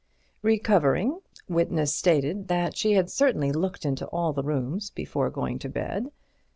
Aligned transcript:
Recovering, 0.41 1.19
witness 1.47 1.93
stated 1.93 2.47
that 2.47 2.75
she 2.75 2.93
had 2.93 3.07
certainly 3.11 3.51
looked 3.51 3.85
into 3.85 4.07
all 4.07 4.33
the 4.33 4.41
rooms 4.41 4.89
before 4.89 5.29
going 5.29 5.59
to 5.59 5.69
bed. 5.69 6.09